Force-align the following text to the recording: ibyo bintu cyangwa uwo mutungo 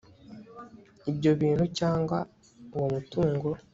ibyo 1.11 1.31
bintu 1.41 1.65
cyangwa 1.77 2.17
uwo 2.75 2.87
mutungo 2.93 3.49